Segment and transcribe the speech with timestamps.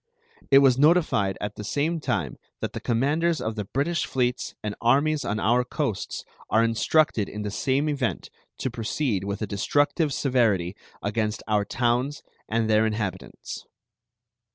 [0.49, 4.73] It was notified at the same time that the commanders of the British fleets and
[4.81, 10.11] armies on our coasts are instructed in the same event to proceed with a destructive
[10.11, 13.67] severity against our towns and their inhabitants.